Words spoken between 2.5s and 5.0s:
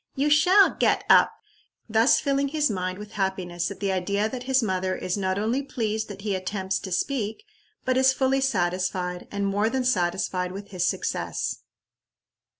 mind with happiness at the idea that his mother